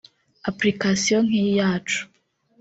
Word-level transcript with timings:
application 0.49 1.19
nk'iyi 1.27 1.53
yacu 1.59 1.99